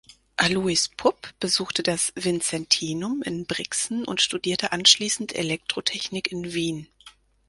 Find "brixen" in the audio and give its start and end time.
3.45-4.03